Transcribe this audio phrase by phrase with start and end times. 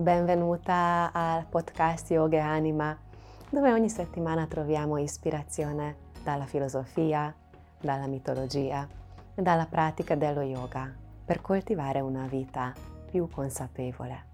[0.00, 2.98] Benvenuta al podcast Yoga e Anima,
[3.50, 7.34] dove ogni settimana troviamo ispirazione dalla filosofia,
[7.78, 8.88] dalla mitologia
[9.34, 10.90] e dalla pratica dello yoga
[11.22, 12.72] per coltivare una vita
[13.10, 14.24] più consapevole.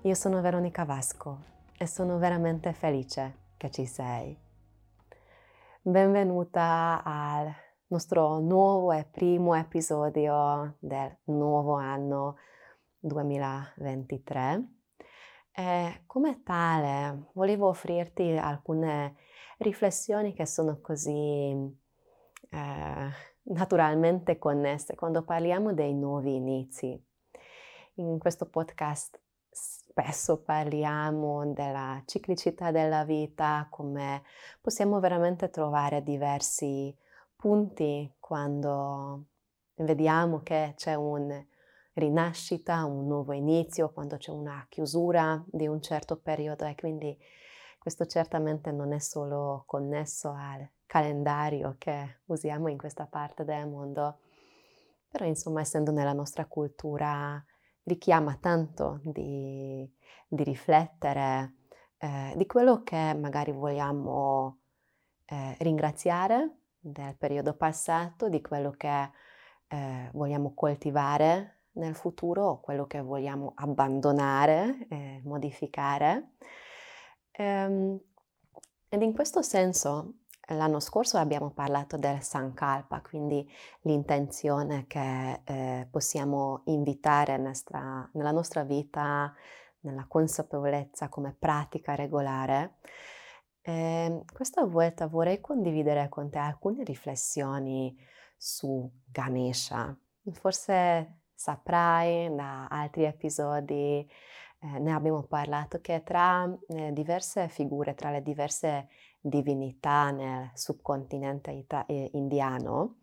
[0.00, 1.40] Io sono Veronica Vasco
[1.76, 4.34] e sono veramente felice che ci sei.
[5.82, 7.52] Benvenuta al
[7.88, 12.36] nostro nuovo e primo episodio del nuovo anno
[13.00, 14.68] 2023.
[15.52, 19.16] E come tale volevo offrirti alcune
[19.58, 21.52] riflessioni che sono così
[22.50, 23.10] eh,
[23.42, 27.02] naturalmente connesse quando parliamo dei nuovi inizi.
[27.94, 34.22] In questo podcast spesso parliamo della ciclicità della vita, come
[34.60, 36.96] possiamo veramente trovare diversi
[37.36, 39.24] punti quando
[39.74, 41.44] vediamo che c'è un
[41.94, 47.16] rinascita, un nuovo inizio, quando c'è una chiusura di un certo periodo e quindi
[47.78, 54.18] questo certamente non è solo connesso al calendario che usiamo in questa parte del mondo,
[55.08, 57.42] però insomma essendo nella nostra cultura
[57.84, 59.90] richiama tanto di,
[60.28, 61.54] di riflettere
[61.98, 64.58] eh, di quello che magari vogliamo
[65.26, 69.10] eh, ringraziare del periodo passato, di quello che
[69.68, 76.32] eh, vogliamo coltivare nel futuro quello che vogliamo abbandonare, eh, modificare.
[77.32, 77.98] Ehm,
[78.88, 80.14] ed in questo senso
[80.48, 83.48] l'anno scorso abbiamo parlato del Sankalpa, quindi
[83.82, 89.32] l'intenzione che eh, possiamo invitare nostra, nella nostra vita,
[89.80, 92.78] nella consapevolezza come pratica regolare.
[93.62, 97.96] Eh, questa volta vorrei condividere con te alcune riflessioni
[98.36, 99.96] su Ganesha.
[100.32, 104.06] Forse saprai da altri episodi,
[104.60, 111.50] eh, ne abbiamo parlato, che tra eh, diverse figure, tra le diverse divinità nel subcontinente
[111.50, 112.98] ita- eh, indiano,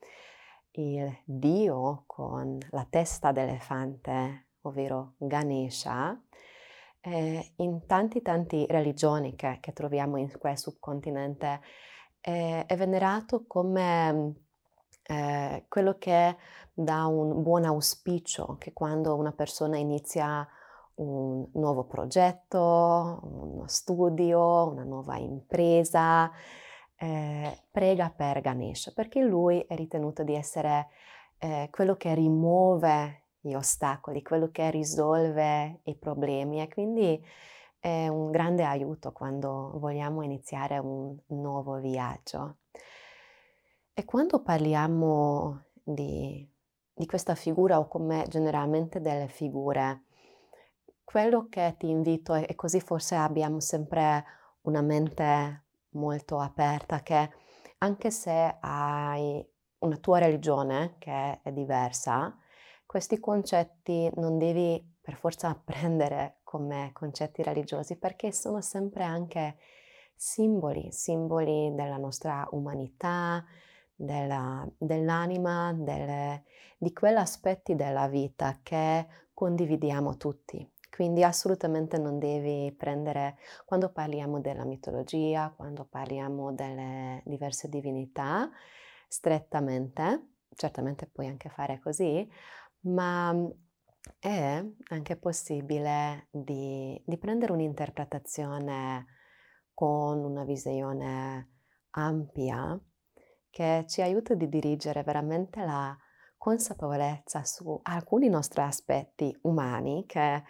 [0.73, 6.21] il dio con la testa d'elefante, ovvero Ganesha,
[7.01, 11.61] eh, in tanti tanti religioni che, che, troviamo in quel subcontinente
[12.19, 14.46] è venerato come
[15.07, 16.35] eh, quello che
[16.73, 20.47] dà un buon auspicio, che quando una persona inizia
[20.95, 26.29] un nuovo progetto, uno studio, una nuova impresa,
[26.97, 30.87] eh, prega per Ganesha, perché lui è ritenuto di essere
[31.39, 37.23] eh, quello che rimuove gli ostacoli, quello che risolve i problemi e quindi
[37.79, 42.57] è un grande aiuto quando vogliamo iniziare un nuovo viaggio.
[43.99, 46.47] E quando parliamo di,
[46.93, 50.03] di questa figura o come generalmente delle figure,
[51.03, 54.23] quello che ti invito, e così forse abbiamo sempre
[54.61, 55.63] una mente
[55.93, 57.27] molto aperta, che
[57.79, 59.43] anche se hai
[59.79, 62.37] una tua religione che è diversa,
[62.85, 69.57] questi concetti non devi per forza prendere come concetti religiosi perché sono sempre anche
[70.15, 73.43] simboli, simboli della nostra umanità,
[73.97, 76.43] della, dell'anima, delle,
[76.77, 80.71] di quegli aspetti della vita che condividiamo tutti.
[80.89, 88.49] Quindi assolutamente non devi prendere, quando parliamo della mitologia, quando parliamo delle diverse divinità,
[89.07, 92.27] strettamente, certamente puoi anche fare così,
[92.81, 93.35] ma
[94.19, 99.05] è anche possibile di, di prendere un'interpretazione
[99.73, 101.51] con una visione
[101.91, 102.79] ampia
[103.49, 105.97] che ci aiuta di dirigere veramente la
[106.37, 110.43] consapevolezza su alcuni nostri aspetti umani che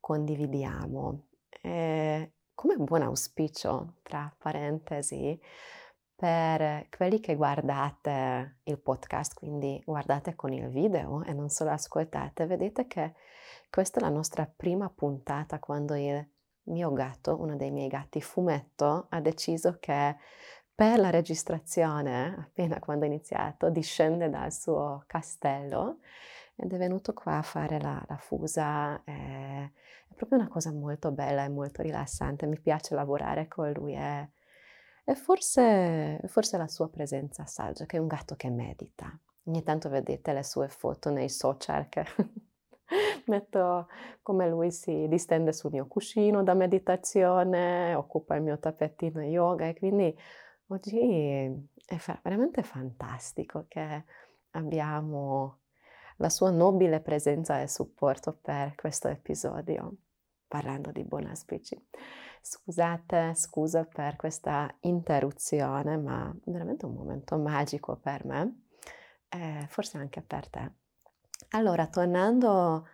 [0.00, 1.26] condividiamo.
[1.62, 5.40] E come buon auspicio, tra parentesi,
[6.18, 12.46] per quelli che guardate il podcast, quindi guardate con il video e non solo ascoltate,
[12.46, 13.14] vedete che
[13.70, 16.28] questa è la nostra prima puntata quando il
[16.64, 20.16] mio gatto, uno dei miei gatti fumetto, ha deciso che
[20.78, 25.98] per la registrazione, appena quando è iniziato, discende dal suo castello
[26.54, 29.02] ed è venuto qua a fare la, la fusa.
[29.02, 32.46] È, è, proprio una cosa molto bella e molto rilassante.
[32.46, 34.30] Mi piace lavorare con lui e,
[35.04, 39.18] e forse, forse la sua presenza saggia, che è un gatto che medita.
[39.46, 42.04] Ogni tanto vedete le sue foto nei social che
[43.26, 43.88] metto
[44.22, 49.76] come lui si distende sul mio cuscino da meditazione, occupa il mio tappetino yoga e
[49.76, 50.16] quindi
[50.70, 54.04] Oggi è veramente fantastico che
[54.50, 55.60] abbiamo
[56.16, 59.96] la sua nobile presenza e supporto per questo episodio.
[60.46, 61.78] parlando di buon auspici.
[62.42, 68.64] Scusate, scusa per questa interruzione, ma veramente un momento magico per me,
[69.28, 70.72] eh, forse anche per te.
[71.50, 72.86] Allora, tornando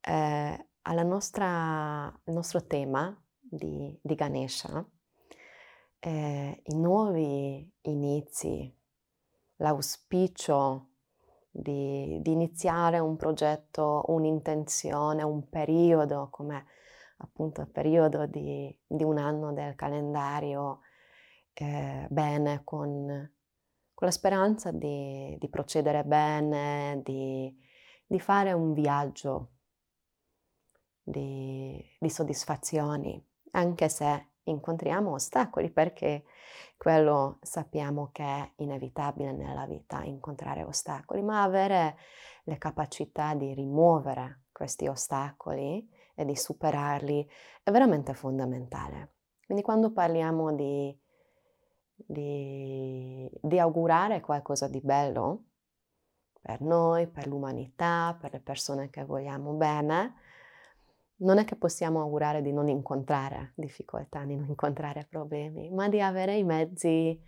[0.00, 4.86] eh, al nostro tema di, di Ganesha,
[6.00, 8.72] eh, i nuovi inizi,
[9.56, 10.88] l'auspicio
[11.50, 16.66] di, di, iniziare un progetto, un'intenzione, un periodo, come
[17.18, 20.80] appunto il periodo di, di un anno del calendario,
[21.54, 23.32] eh, bene, con,
[23.94, 27.52] con, la speranza di, di procedere bene, di,
[28.06, 29.50] di, fare un viaggio
[31.02, 33.20] di, di soddisfazioni,
[33.52, 36.24] anche se incontriamo ostacoli, perché
[36.76, 41.96] quello sappiamo che è inevitabile nella vita, incontrare ostacoli, ma avere
[42.44, 47.28] le capacità di rimuovere questi ostacoli e di superarli
[47.62, 49.14] è veramente fondamentale.
[49.44, 50.96] Quindi quando parliamo di,
[51.94, 55.44] di, di augurare qualcosa di bello
[56.40, 60.14] per noi, per l'umanità, per le persone che vogliamo bene,
[61.18, 66.00] non è che possiamo augurare di non incontrare difficoltà, di non incontrare problemi, ma di
[66.00, 67.20] avere i mezzi,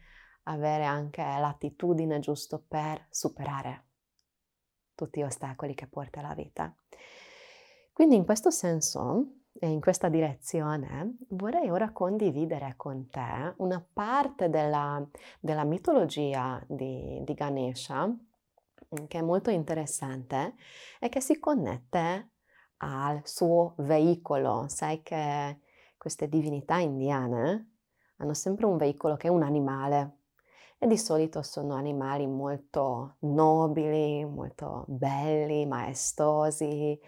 [0.45, 3.85] avere anche l'attitudine giusto per superare
[4.95, 6.75] tutti gli ostacoli che porta la vita.
[7.93, 14.49] Quindi in questo senso e in questa direzione vorrei ora condividere con te una parte
[14.49, 15.05] della,
[15.41, 18.15] della mitologia di, di Ganesha
[19.07, 20.55] che è molto interessante
[20.99, 22.31] e che si connette
[22.83, 24.67] al suo veicolo.
[24.69, 25.59] Sai che
[25.97, 27.79] queste divinità indiane
[28.17, 30.19] hanno sempre un veicolo che è un animale
[30.79, 36.99] e di solito sono animali molto nobili, molto belli, maestosi,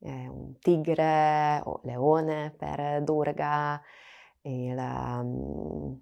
[0.00, 3.80] eh, un tigre o leone per Durga,
[4.42, 6.00] il, um,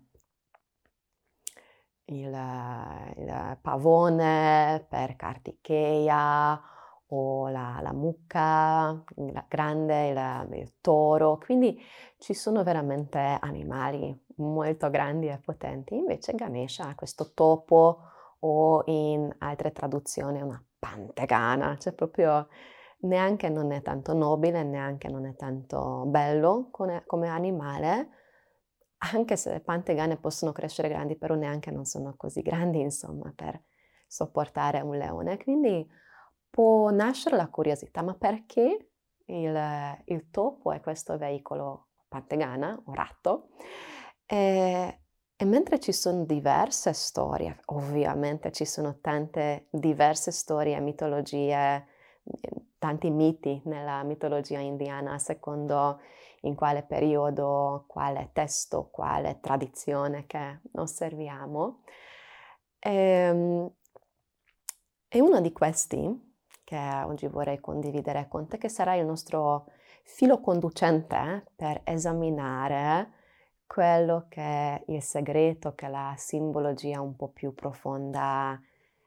[2.04, 6.74] il, il pavone per Kartikeya
[7.08, 11.80] o la, la mucca la grande, il, il toro, quindi
[12.18, 15.94] ci sono veramente animali molto grandi e potenti.
[15.94, 18.00] Invece Ganesha ha questo topo
[18.40, 22.48] o in altre traduzioni una pantegana, cioè proprio
[23.00, 28.08] neanche non è tanto nobile, neanche non è tanto bello come, come animale,
[28.98, 33.62] anche se le pantegane possono crescere grandi, però neanche non sono così grandi, insomma, per
[34.06, 35.36] sopportare un leone.
[35.38, 35.86] Quindi
[36.56, 38.92] può nascere la curiosità, ma perché
[39.26, 43.48] il, il topo è questo veicolo pantegana o ratto?
[44.24, 45.00] E,
[45.36, 51.88] e mentre ci sono diverse storie, ovviamente ci sono tante diverse storie, mitologie,
[52.78, 56.00] tanti miti nella mitologia indiana, secondo
[56.40, 61.82] in quale periodo, quale testo, quale tradizione che osserviamo.
[62.78, 63.70] E, ehm,
[65.08, 66.25] e uno di questi
[66.66, 69.66] che oggi vorrei condividere con te, che sarà il nostro
[70.02, 73.12] filo conducente per esaminare
[73.68, 78.60] quello che è il segreto, che è la simbologia un po' più profonda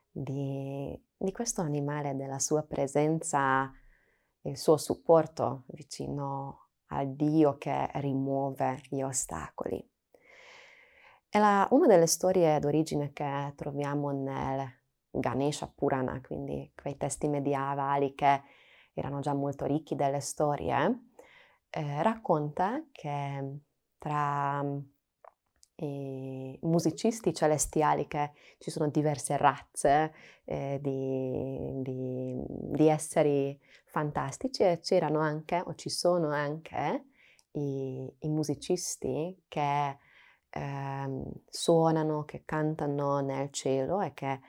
[0.10, 3.70] di, di questo animale, della sua presenza,
[4.44, 9.86] il suo supporto vicino al Dio che rimuove gli ostacoli.
[11.28, 14.79] È la, una delle storie d'origine che troviamo nel
[15.20, 18.42] Ganesha Purana, quindi quei testi medievali che
[18.94, 21.08] erano già molto ricchi delle storie,
[21.70, 23.60] eh, racconta che
[23.98, 24.64] tra
[25.82, 34.80] i musicisti celestiali, che ci sono diverse razze eh, di, di, di, esseri fantastici, e
[34.82, 37.06] c'erano anche, o ci sono anche,
[37.52, 39.98] i, i musicisti che
[40.50, 44.40] eh, suonano, che cantano nel cielo e che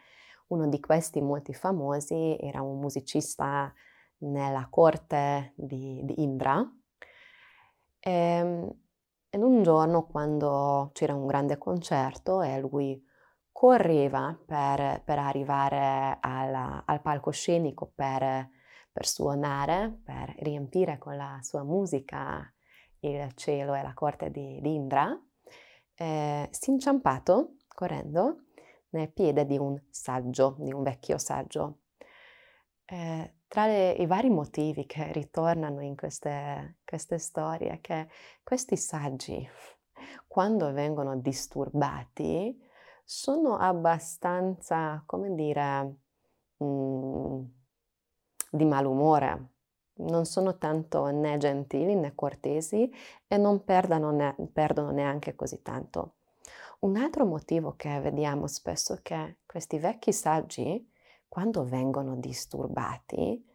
[0.51, 3.73] uno di questi molti famosi era un musicista
[4.19, 6.61] nella corte di, di Indra.
[7.99, 8.71] E, ehm,
[9.33, 13.01] ed un giorno quando c'era un grande concerto e lui
[13.53, 18.49] correva per, per arrivare alla, al palcoscenico per,
[18.91, 22.53] per suonare, per riempire con la sua musica
[23.01, 25.17] il cielo e la corte di, di Indra,
[25.95, 28.47] eh, si è inciampato correndo
[28.91, 31.81] nel piede di un saggio, di un vecchio saggio.
[32.85, 38.09] Eh, tra le, i vari motivi che ritornano in queste, queste storie, che
[38.43, 39.49] questi saggi,
[40.27, 42.57] quando vengono disturbati,
[43.05, 45.97] sono abbastanza, come dire,
[46.59, 47.45] mh, mm,
[48.51, 49.49] di malumore,
[50.01, 52.91] non sono tanto né gentili né cortesi
[53.27, 56.15] e non ne- perdono neanche così tanto.
[56.81, 60.91] Un altro motivo che vediamo spesso è che questi vecchi saggi,
[61.29, 63.47] quando vengono disturbati,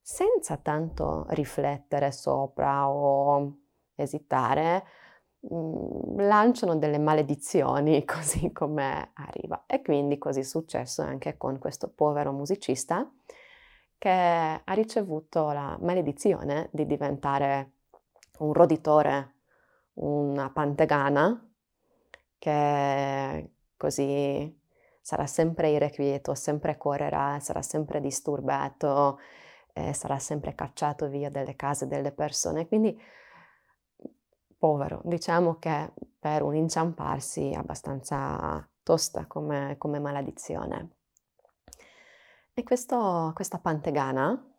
[0.00, 3.56] senza tanto riflettere sopra o
[3.96, 4.84] esitare,
[5.40, 9.64] mh, lanciano delle maledizioni così come arriva.
[9.66, 13.10] E quindi così è successo anche con questo povero musicista
[13.98, 17.72] che ha ricevuto la maledizione di diventare
[18.38, 19.34] un roditore,
[19.94, 21.49] una pantegana,
[22.40, 24.58] che così
[25.00, 29.18] sarà sempre irrequieto, sempre correrà, sarà sempre disturbato,
[29.74, 32.66] eh, sarà sempre cacciato via dalle case delle persone.
[32.66, 32.98] Quindi
[34.58, 40.96] povero, diciamo che per un inciamparsi abbastanza tosta come, come maledizione.
[42.54, 44.50] E questo, questa pantegana,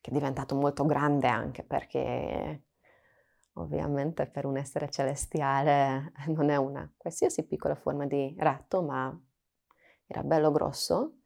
[0.00, 2.62] che è diventato molto grande anche perché
[3.54, 9.18] ovviamente per un essere celestiale non è una qualsiasi piccola forma di ratto, ma
[10.06, 11.18] era bello grosso.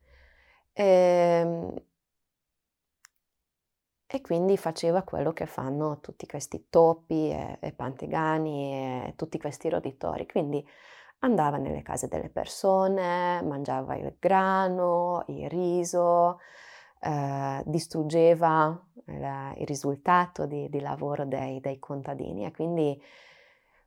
[0.72, 1.74] E, ehm,
[4.08, 9.68] e quindi faceva quello che fanno tutti questi topi e, e pantegani e tutti questi
[9.68, 10.26] roditori.
[10.26, 10.64] Quindi
[11.20, 16.38] andava nelle case delle persone, mangiava il grano, il riso,
[17.00, 23.00] eh, distruggeva il, il risultato di, di lavoro dei, dei, contadini e quindi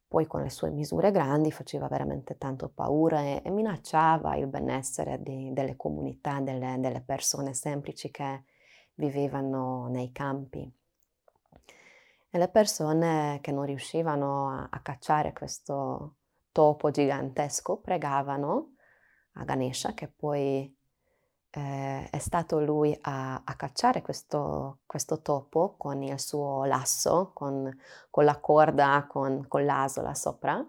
[0.07, 5.21] poi con le sue misure grandi faceva veramente tanto paura e, e minacciava il benessere
[5.21, 8.43] di, delle comunità, delle, delle persone semplici che
[8.95, 10.71] vivevano nei campi.
[12.31, 16.15] E le persone che non riuscivano a, a cacciare questo
[16.51, 18.73] topo gigantesco pregavano
[19.33, 20.75] a Ganesha, che poi
[21.51, 27.75] eh, è stato lui a, a cacciare questo, questo, topo con il suo lasso, con,
[28.09, 30.63] con la corda, con, con, l'asola sopra,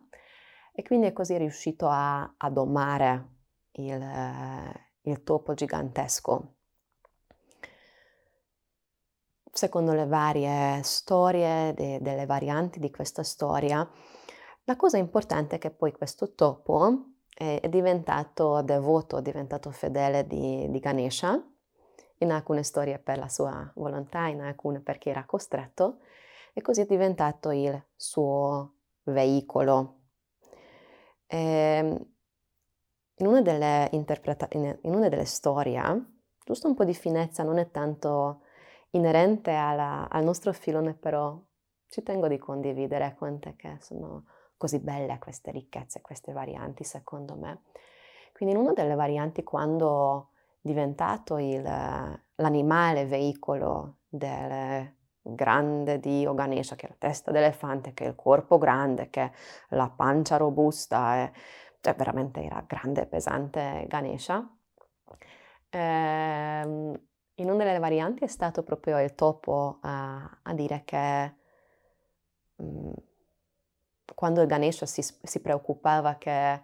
[0.73, 3.29] e quindi è così riuscito a, a domare
[3.73, 4.03] il,
[5.03, 6.55] il topo gigantesco.
[9.53, 13.87] Secondo le varie storie, de, delle varianti di questa storia,
[14.65, 20.69] la cosa importante è che poi questo topo è, diventato devoto, è diventato fedele di,
[20.71, 21.43] di, Ganesha,
[22.19, 26.01] in alcune storie per la sua volontà, in alcune perché era costretto,
[26.53, 30.01] e così è diventato il suo veicolo.
[31.27, 32.07] E, ehm,
[33.17, 35.83] in, una delle interpreta- in, in una delle storie,
[36.45, 38.43] giusto un po' di finezza, non è tanto
[38.91, 41.41] inerente alla, al nostro filone, però
[41.89, 44.25] ci tengo di condividere con te che sono
[44.61, 47.63] così belle queste ricchezze, queste varianti, secondo me.
[48.35, 56.77] Quindi in una delle varianti, quando è diventato il, l'animale veicolo del grande dio Ganesha,
[56.77, 59.31] che è la testa d'elefante, che è il corpo grande, che è
[59.71, 61.33] la pancia robusta, e,
[61.81, 64.47] cioè veramente era grande e pesante Ganesha,
[65.71, 67.01] ehm,
[67.37, 71.35] in una delle varianti è stato proprio il topo a, a dire che
[72.57, 72.93] mh, mm,
[74.15, 76.63] quando Ganesha si, si preoccupava che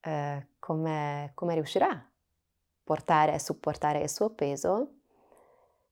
[0.00, 2.06] eh, come, come riuscirà a
[2.84, 4.92] portare e supportare il suo peso,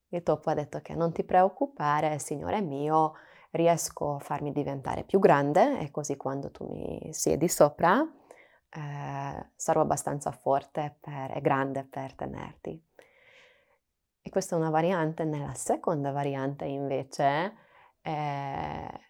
[0.08, 3.14] il topo ha detto che non ti preoccupare, Signore mio,
[3.50, 8.04] riesco a farmi diventare più grande e così quando tu mi siedi sopra
[8.70, 12.82] eh, sarò abbastanza forte per, e grande per tenerti.
[14.20, 15.25] E questa è una variante.
[15.25, 17.56] Nella seconda variante invece
[18.02, 19.00] eh,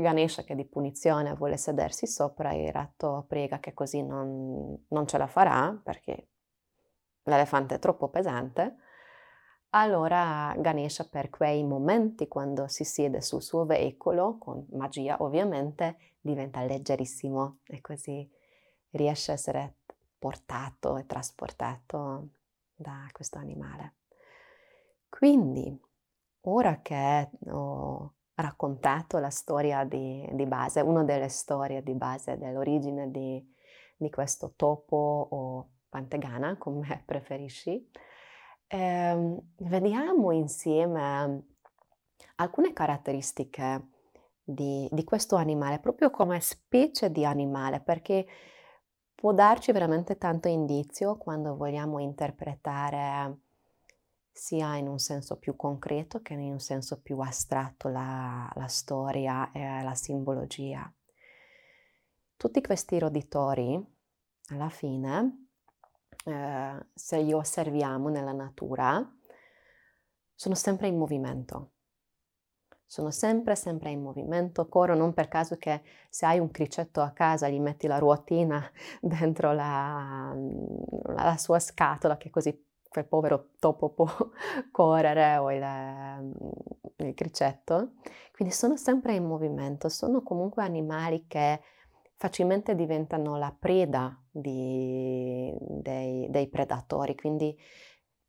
[0.00, 5.06] Ganesha che di punizione vuole sedersi sopra e il ratto prega che così non, non
[5.06, 6.28] ce la farà perché
[7.24, 8.76] l'elefante è troppo pesante.
[9.70, 16.62] Allora Ganesha per quei momenti quando si siede sul suo veicolo, con magia ovviamente, diventa
[16.62, 18.28] leggerissimo e così
[18.90, 19.76] riesce a essere
[20.18, 22.28] portato e trasportato
[22.74, 23.94] da questo animale.
[25.08, 25.78] Quindi,
[26.42, 33.10] ora che ho raccontato la storia di, di base, una delle storie di base dell'origine
[33.10, 33.44] di,
[33.96, 37.88] di questo topo o pantegana, come preferisci,
[38.68, 41.46] eh, vediamo insieme
[42.36, 43.88] alcune caratteristiche
[44.44, 48.26] di, di, questo animale, proprio come specie di animale, perché
[49.14, 53.40] può darci veramente tanto indizio quando vogliamo interpretare
[54.38, 59.50] sia in un senso più concreto che in un senso più astratto la, la storia
[59.50, 60.90] e la simbologia.
[62.36, 63.84] Tutti questi roditori,
[64.50, 65.48] alla fine,
[66.24, 69.04] eh, se li osserviamo nella natura,
[70.34, 71.72] sono sempre in movimento.
[72.86, 74.68] Sono sempre, sempre in movimento.
[74.68, 78.70] Corro non per caso che se hai un cricetto a casa gli metti la ruotina
[79.02, 80.32] dentro la,
[81.06, 84.06] la sua scatola che così quel povero topo può
[84.72, 86.34] correre o il,
[86.96, 87.92] il cricetto.
[88.32, 91.60] Quindi sono sempre in movimento, sono comunque animali che
[92.16, 97.56] facilmente diventano la preda di, dei, dei, predatori, quindi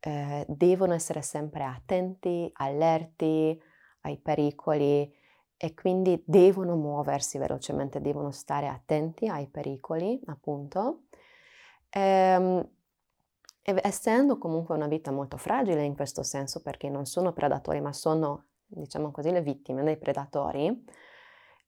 [0.00, 3.60] eh, devono essere sempre attenti, allerti
[4.02, 5.12] ai pericoli
[5.56, 11.02] e quindi devono muoversi velocemente, devono stare attenti ai pericoli, appunto.
[11.90, 12.66] Ehm,
[13.82, 18.46] essendo comunque una vita molto fragile in questo senso, perché non sono predatori, ma sono,
[18.66, 20.84] diciamo così, le vittime dei predatori,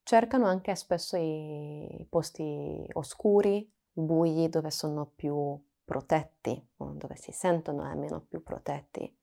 [0.02, 8.20] cercano anche spesso i posti oscuri, bui, dove sono più protetti, dove si sentono almeno
[8.20, 9.18] più protetti.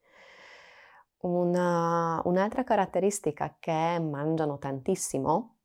[1.21, 5.57] Una, un'altra caratteristica è che mangiano tantissimo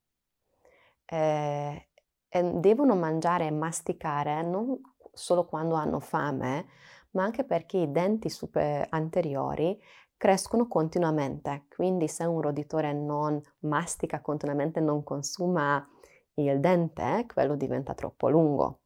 [1.04, 1.88] eh,
[2.28, 4.80] e devono mangiare e masticare non
[5.12, 6.66] solo quando hanno fame,
[7.14, 9.80] ma anche perché i denti super anteriori
[10.16, 15.86] crescono continuamente, quindi se un roditore non mastica continuamente, non consuma
[16.34, 18.80] il dente, quello diventa troppo lungo.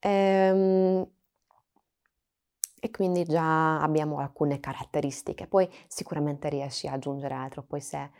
[0.00, 1.06] Ehm,
[2.78, 5.46] e quindi già abbiamo alcune caratteristiche.
[5.46, 8.10] Poi sicuramente riesci ad aggiungere altro, poi se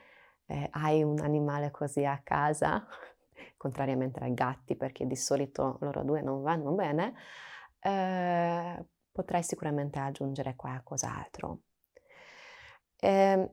[0.46, 2.86] eh, hai un animale così a casa,
[3.56, 7.14] contrariamente ai gatti, perché di solito loro due non vanno bene,
[7.86, 11.60] eh, potrai sicuramente aggiungere qualcos'altro.
[12.98, 13.50] E, ehm,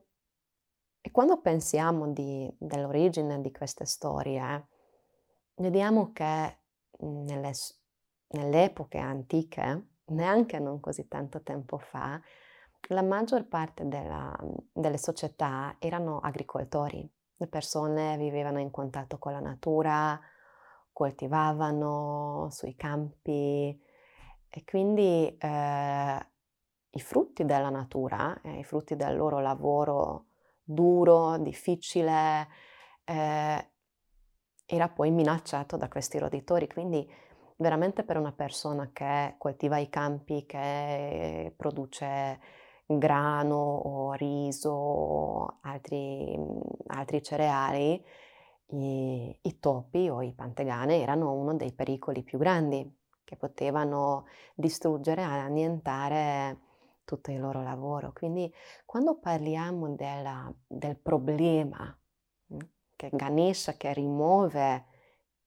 [1.06, 4.68] e quando pensiamo di, dell'origine di queste storie,
[5.56, 6.58] vediamo che
[7.00, 7.52] nelle,
[8.28, 12.18] nelle epoche antiche, neanche non così tanto tempo fa,
[12.88, 14.34] la maggior parte della,
[14.72, 17.06] delle società erano agricoltori.
[17.36, 20.18] Le persone vivevano in contatto con la natura,
[20.90, 23.78] coltivavano sui campi,
[24.56, 26.26] e quindi eh,
[26.90, 30.26] i frutti della natura, eh, i frutti del loro lavoro
[30.62, 32.46] duro, difficile,
[33.02, 33.70] eh,
[34.64, 36.68] era poi minacciato da questi roditori.
[36.68, 37.04] Quindi
[37.56, 42.40] veramente per una persona che coltiva i campi, che produce
[42.86, 46.38] grano o riso o altri,
[46.88, 48.04] altri cereali,
[48.68, 55.22] i, i topi o i pantegane erano uno dei pericoli più grandi che potevano distruggere
[55.22, 56.60] annientare
[57.04, 58.12] tutto il loro lavoro.
[58.12, 58.52] Quindi
[58.84, 61.96] quando parliamo della, del problema,
[62.52, 62.58] mm,
[62.96, 64.86] che Ganesha che rimuove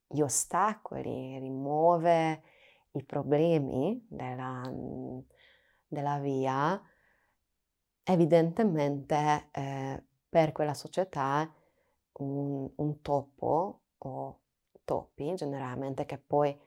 [0.07, 2.43] gli ostacoli, rimuove
[2.91, 5.19] i problemi della, mm,
[5.87, 6.81] della via,
[8.03, 11.51] evidentemente eh, per quella società
[12.13, 14.39] un, un topo o
[14.83, 16.57] topi generalmente che poi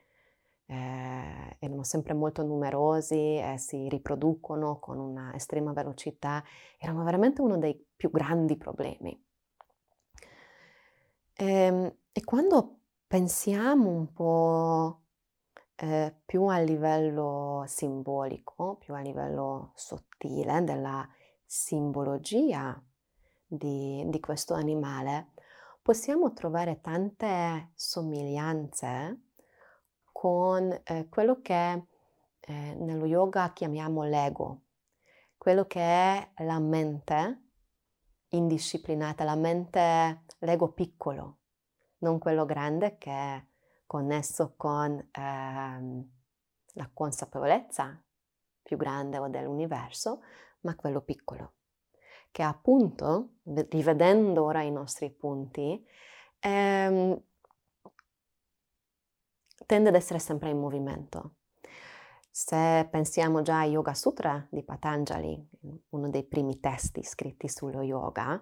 [0.71, 6.41] eh, erano sempre molto numerosi e si riproducono con una estrema velocità,
[6.77, 9.21] erano veramente uno dei più grandi problemi.
[11.33, 15.01] E, ehm, e quando pensiamo un po'
[15.75, 21.05] eh, più a livello simbolico, più a livello sottile della
[21.45, 22.81] simbologia
[23.45, 25.33] di, di questo animale,
[25.81, 29.30] possiamo trovare tante somiglianze
[30.11, 31.85] con eh, quello che
[32.39, 34.61] eh, nello yoga chiamiamo l'ego,
[35.37, 37.41] quello che è la mente
[38.29, 41.39] indisciplinata, la mente, l'ego piccolo,
[41.99, 43.45] non quello grande che è
[43.85, 46.09] connesso con eh,
[46.73, 48.01] la consapevolezza
[48.61, 50.21] più grande o dell'universo,
[50.61, 51.53] ma quello piccolo,
[52.31, 53.37] che appunto,
[53.69, 55.85] rivedendo ora i nostri punti,
[56.39, 57.21] ehm,
[59.65, 61.35] tende ad essere sempre in movimento.
[62.29, 65.49] Se pensiamo già a Yoga Sutra di Patanjali,
[65.89, 68.41] uno dei primi testi scritti sullo yoga,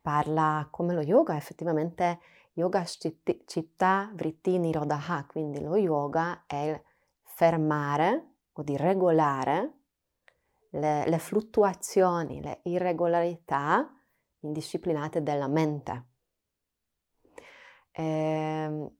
[0.00, 2.20] parla come lo yoga effettivamente
[2.52, 6.82] yoga città vritti nirodha, quindi lo yoga è il
[7.22, 9.72] fermare o di regolare
[10.70, 13.90] le, le fluttuazioni, le irregolarità
[14.40, 16.04] indisciplinate della mente.
[17.92, 18.90] E, ehm,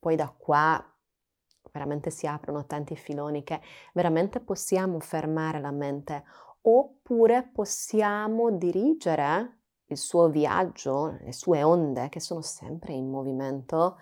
[0.00, 0.84] poi da qua
[1.70, 3.60] veramente si aprono tanti filoni che
[3.92, 6.24] veramente possiamo fermare la mente
[6.62, 13.98] oppure possiamo dirigere il suo viaggio, le sue onde che sono sempre in movimento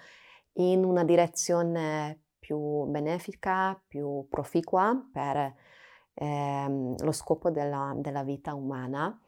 [0.54, 5.54] in una direzione più benefica, più proficua per
[6.14, 9.18] ehm, lo scopo della, della, vita umana.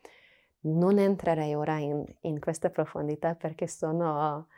[0.62, 4.48] Non entrerei ora in, in queste profondità perché sono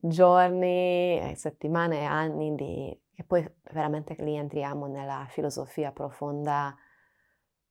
[0.00, 3.00] giorni, settimane e anni di...
[3.14, 6.76] e poi veramente lì entriamo nella filosofia profonda,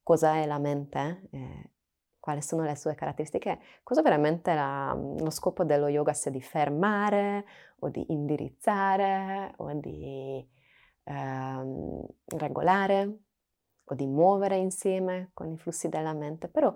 [0.02, 1.72] cosa è la mente, eh,
[2.20, 7.46] quali sono le sue caratteristiche, cosa veramente la, lo scopo dello yoga sia di fermare
[7.80, 10.48] o di indirizzare o di
[11.04, 12.06] ehm,
[12.38, 13.18] regolare
[13.84, 16.74] o di muovere insieme con i flussi della mente, però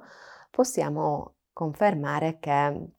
[0.51, 2.91] possiamo confermare che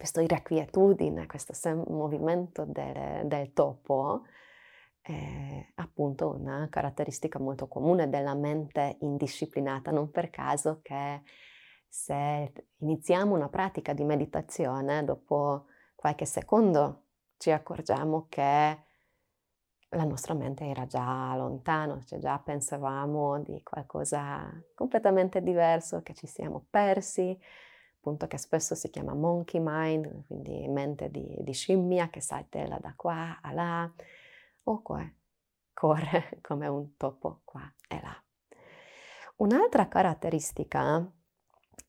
[0.00, 1.52] questa irrequietudine, questo
[1.88, 4.22] movimento del, del topo
[5.02, 11.20] è appunto una caratteristica molto comune della mente indisciplinata, non per caso che
[11.86, 18.84] se iniziamo una pratica di meditazione, dopo qualche secondo ci accorgiamo che
[19.90, 26.26] la nostra mente era già lontano, cioè già pensavamo di qualcosa completamente diverso, che ci
[26.26, 27.38] siamo persi,
[28.00, 32.94] appunto che spesso si chiama monkey mind, quindi mente di, di scimmia che saltella da
[32.96, 33.92] qua a là,
[34.64, 35.06] o qua,
[35.74, 38.22] corre come un topo qua e là.
[39.36, 41.06] Un'altra caratteristica,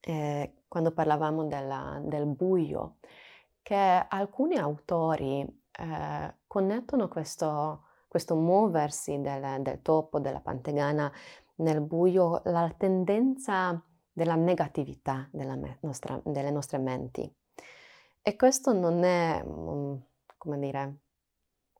[0.01, 2.97] eh, quando parlavamo della, del buio,
[3.61, 11.09] che alcuni autori eh, connettono questo questo muoversi del, del topo, della pantegana
[11.61, 17.33] nel buio, la tendenza della negatività della nostra, delle nostre menti.
[18.21, 19.99] E questo non è, um,
[20.37, 20.97] come dire,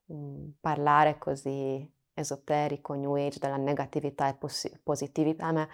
[0.07, 5.67] um, parlare così esoterico, New Age, della negatività e pos- positività, ma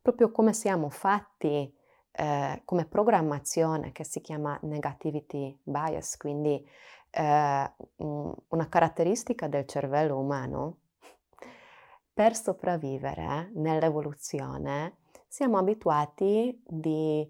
[0.00, 1.72] proprio come siamo fatti
[2.12, 6.64] eh, come programmazione che si chiama negativity bias, quindi
[7.10, 10.78] eh, una caratteristica del cervello umano,
[12.12, 14.98] per sopravvivere nell'evoluzione
[15.32, 17.26] siamo abituati di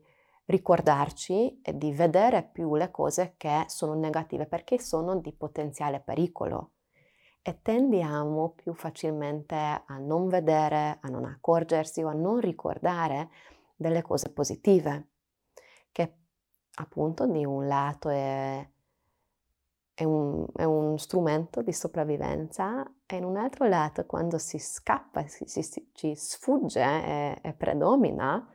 [0.47, 6.73] ricordarci e di vedere più le cose che sono negative perché sono di potenziale pericolo.
[7.41, 13.31] E tendiamo più facilmente a non vedere, a non accorgersi o a non ricordare
[13.77, 15.11] delle cose positive,
[15.93, 16.17] che
[16.75, 18.69] appunto di un lato è
[19.95, 25.27] è un, è un, strumento di sopravvivenza e in un altro lato quando si scappa,
[25.27, 28.49] si, si, ci sfugge e, e predomina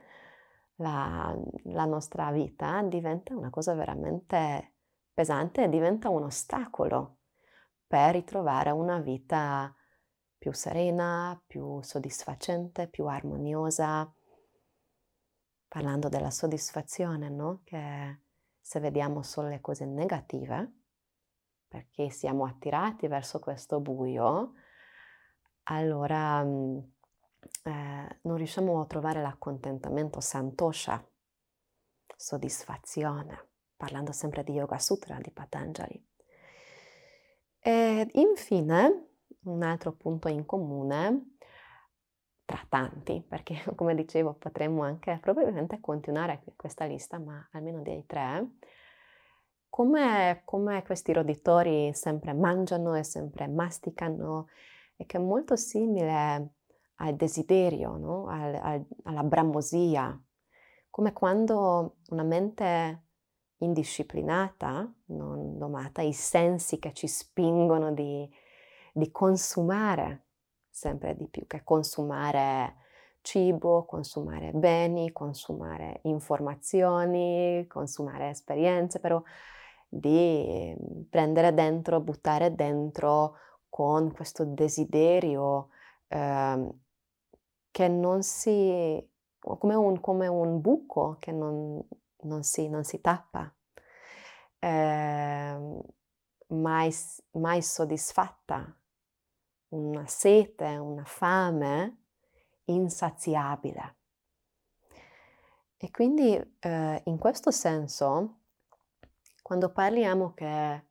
[0.76, 4.74] la, la, nostra vita, diventa una cosa veramente
[5.12, 7.18] pesante e diventa un ostacolo
[7.86, 9.72] per ritrovare una vita
[10.36, 14.12] più serena, più soddisfacente, più armoniosa.
[15.66, 17.60] Parlando della soddisfazione, no?
[17.64, 18.20] Che
[18.60, 20.77] se vediamo solo le cose negative,
[21.68, 24.54] perché siamo attirati verso questo buio,
[25.64, 26.78] allora mm,
[27.64, 31.06] eh, non riusciamo a trovare l'accontentamento, santosha,
[32.16, 36.04] soddisfazione, parlando sempre di Yoga Sutra di Patanjali.
[37.60, 39.08] E infine,
[39.42, 41.36] un altro punto in comune,
[42.48, 48.52] tra tanti, perché come dicevo potremmo anche probabilmente continuare questa lista, ma almeno dei tre,
[49.68, 54.48] come, come questi roditori sempre mangiano e sempre masticano
[54.96, 56.54] e che è molto simile
[56.96, 58.26] al desiderio, no?
[58.28, 60.20] al, al, alla bramosia,
[60.90, 63.04] come quando una mente
[63.58, 68.28] indisciplinata, non domata, i sensi che ci spingono di,
[68.92, 70.26] di consumare
[70.78, 72.76] sempre di più, che consumare
[73.28, 79.22] cibo, consumare beni, consumare informazioni, consumare esperienze, però
[79.86, 83.34] di ehm, prendere dentro, buttare dentro
[83.68, 85.68] con questo desiderio
[86.08, 86.68] eh,
[87.70, 89.06] che non si,
[89.38, 91.86] come un, come un buco che non,
[92.22, 93.54] non, si, non si, tappa,
[94.58, 95.82] eh,
[96.46, 96.94] mai,
[97.32, 98.74] mai soddisfatta,
[99.68, 102.04] una sete, una fame
[102.72, 103.96] insaziabile.
[105.76, 108.40] E quindi eh, in questo senso
[109.42, 110.86] quando parliamo che,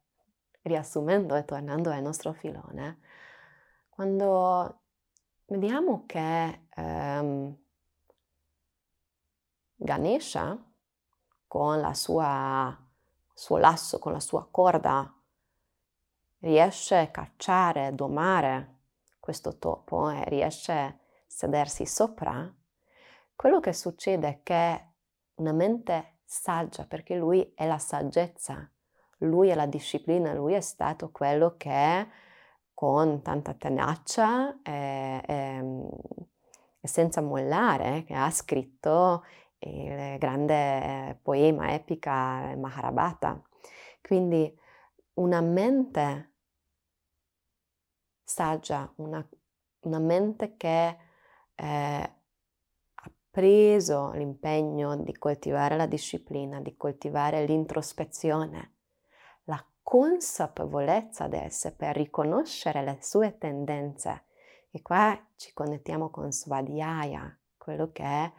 [0.61, 2.99] riassumendo e tornando al nostro filone,
[3.89, 4.81] quando
[5.45, 7.57] vediamo che ehm,
[9.75, 10.57] Ganesha
[11.47, 12.85] con la sua
[13.37, 15.13] suo lasso, con la sua corda,
[16.39, 18.77] riesce a cacciare, domare
[19.19, 20.95] questo topo e riesce a
[21.37, 22.51] sedersi sopra,
[23.35, 24.93] quello che succede è che
[25.35, 28.67] una mente saggia perché lui è la saggezza,
[29.19, 32.07] lui è la disciplina, lui è stato quello che
[32.73, 39.23] con tanta tenacia e, e, senza mollare, che ha scritto
[39.59, 43.39] il grande poema epica Mahabharata.
[44.01, 44.59] Quindi
[45.13, 46.33] una mente
[48.23, 49.23] saggia, una,
[49.81, 51.05] una mente che
[51.57, 58.75] eh, ha preso l'impegno di coltivare la disciplina, di coltivare l'introspezione,
[59.45, 64.25] la consapevolezza adesso per riconoscere le sue tendenze.
[64.69, 68.31] E qua ci connettiamo con Svadhyaya, quello che è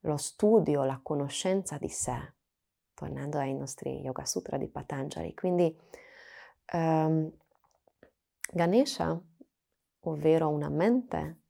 [0.00, 2.34] lo studio, la conoscenza di sé,
[2.94, 5.34] tornando ai nostri Yoga Sutra di Patanjali.
[5.34, 5.76] Quindi
[6.72, 7.32] um,
[8.52, 9.20] Ganesha,
[10.00, 11.43] ovvero una mente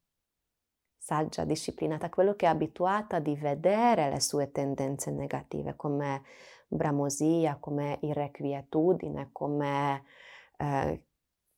[1.04, 6.22] saggia, disciplinata, quello che è abituata di vedere le sue tendenze negative come
[6.66, 10.02] bramosia, come irrequietudine, come
[10.56, 11.04] eh,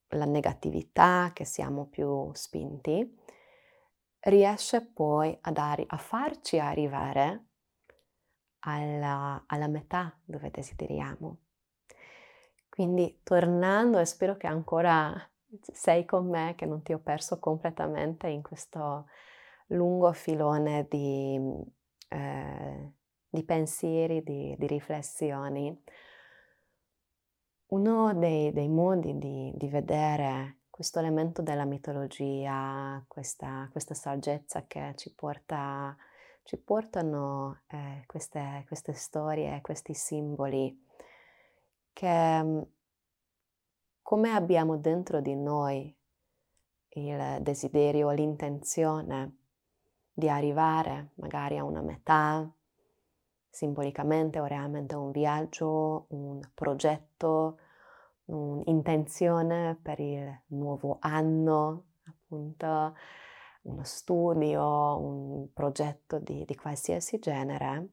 [0.09, 3.17] la negatività, che siamo più spinti,
[4.23, 7.45] riesce poi a, dare, a farci arrivare
[8.65, 11.37] alla, alla metà dove desideriamo.
[12.69, 15.17] Quindi tornando, e spero che ancora
[15.73, 19.07] sei con me, che non ti ho perso completamente in questo
[19.69, 21.41] lungo filone di,
[22.09, 22.93] eh,
[23.29, 25.83] di pensieri, di, di, riflessioni.
[27.69, 34.93] Uno dei, dei modi di, di, vedere questo elemento della mitologia, questa, questa saggezza che
[34.97, 35.97] ci, porta,
[36.45, 40.85] ci portano eh, queste, queste storie, questi simboli,
[41.93, 42.61] che mm,
[44.03, 45.93] come abbiamo dentro di noi
[46.91, 49.36] il desiderio, l'intenzione
[50.19, 52.51] di arrivare magari a una metà,
[53.51, 57.59] simbolicamente o realmente un viaggio, un progetto,
[58.25, 62.97] un'intenzione per il nuovo anno, appunto
[63.63, 67.89] uno studio, un progetto di, di qualsiasi genere,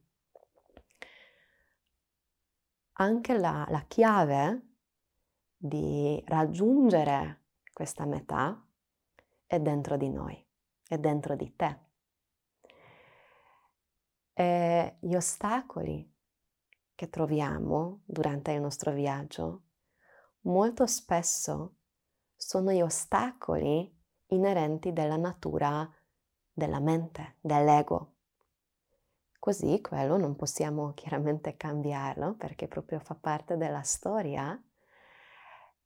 [2.93, 4.61] anche la, la chiave
[5.57, 7.41] di raggiungere
[7.73, 8.65] questa metà
[9.45, 10.41] è dentro di noi,
[10.87, 11.91] è dentro di te.
[14.33, 16.11] E gli ostacoli
[16.95, 19.63] che troviamo durante il nostro viaggio
[20.41, 21.75] molto spesso
[22.35, 23.91] sono gli ostacoli
[24.27, 25.89] inerenti della natura
[26.51, 28.11] della mente, dell'ego.
[29.39, 34.61] Così quello non possiamo chiaramente cambiarlo perché proprio fa parte della storia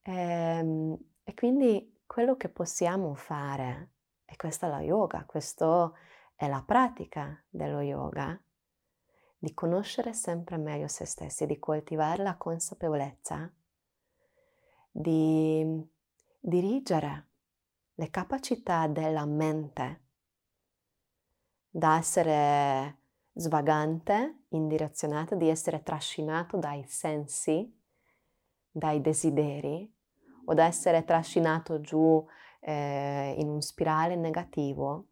[0.01, 3.91] e, ehm, e quindi quello che possiamo fare,
[4.25, 5.91] e questa è la yoga, questa
[6.37, 8.39] è la pratica dello yoga,
[9.39, 13.51] di conoscere sempre meglio se stessi, di coltivare la consapevolezza,
[14.91, 15.83] di
[16.39, 17.27] dirigere
[17.95, 20.01] le capacità della mente
[21.69, 22.99] da essere
[23.33, 27.75] svagante, indirezionata, di essere trascinato dai sensi,
[28.69, 29.91] dai desideri,
[30.45, 32.23] o da essere trascinato giù
[32.59, 35.07] eh, in un spirale negativo,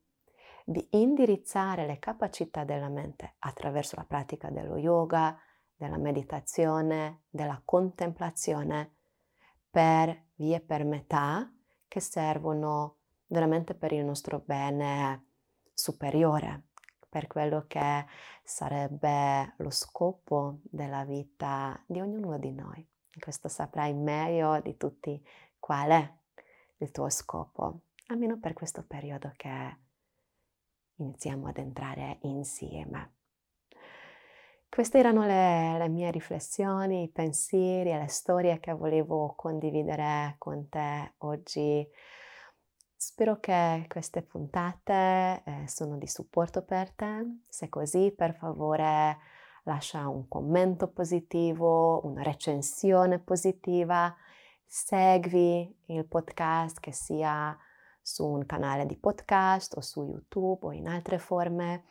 [0.67, 5.39] di indirizzare le capacità della mente attraverso la pratica dello yoga,
[5.75, 8.95] della meditazione, della contemplazione,
[9.69, 11.53] per vie per metà
[11.87, 12.97] che servono
[13.27, 15.27] veramente per il nostro bene
[15.71, 16.69] superiore,
[17.09, 18.05] per quello che
[18.43, 22.87] sarebbe lo scopo della vita di ognuno di noi.
[23.19, 25.23] Questo saprai meglio di tutti
[25.59, 26.13] qual è
[26.77, 29.83] il tuo scopo, almeno per questo periodo che
[30.97, 33.13] iniziamo ad entrare insieme.
[34.69, 40.67] Queste erano le, le, mie riflessioni, i pensieri e le storie che volevo condividere con
[40.67, 41.87] te oggi.
[42.93, 47.43] Spero che queste puntate eh, sono di supporto per te.
[47.47, 49.17] Se così, per favore
[49.63, 54.13] lascia un commento positivo, una recensione positiva,
[54.65, 57.57] segui il podcast che sia
[58.05, 61.85] su un canale di podcast o su YouTube o in altre forme,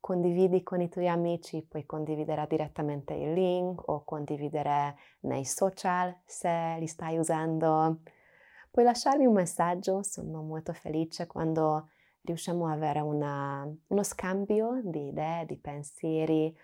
[0.00, 6.76] condividi con i tuoi amici, puoi condividere direttamente il link o condividere nei social se
[6.78, 8.00] li stai usando.
[8.70, 11.90] Puoi lasciarmi un messaggio, sono molto felice quando
[12.22, 16.56] riusciamo ad avere una, uno scambio di idee, di pensieri,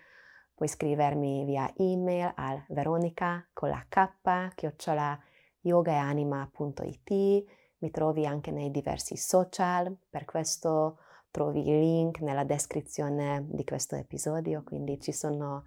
[0.57, 5.23] Puoi scrivermi via email al veronica con la k chiocciola
[5.61, 7.45] yogaeanima.it.
[7.79, 13.95] Mi trovi anche nei diversi social, per questo trovi il link nella descrizione di questo
[13.95, 15.63] episodio, quindi ci sono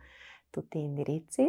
[0.50, 1.48] tutti gli indirizzi.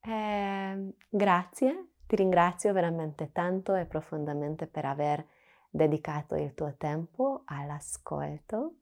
[0.00, 5.24] Eh, grazie, ti ringrazio veramente tanto e profondamente per aver
[5.70, 8.74] dedicato il tuo tempo all'ascolto.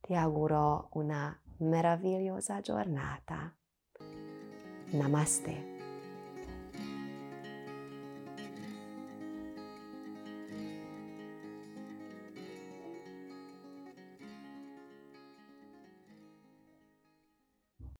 [0.00, 3.54] Ti auguro una meravigliosa giornata.
[4.90, 5.71] Namaste.